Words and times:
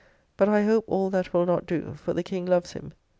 But 0.35 0.49
I 0.49 0.63
hope 0.65 0.85
all 0.87 1.11
that 1.11 1.31
will 1.31 1.45
not 1.45 1.67
do, 1.67 1.93
for 1.93 2.11
the 2.11 2.23
King 2.23 2.47
loves 2.47 2.71
him. 2.73 2.93